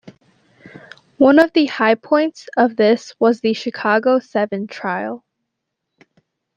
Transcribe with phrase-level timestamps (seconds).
[1.19, 5.23] One of the high points of this was the Chicago Seven trial.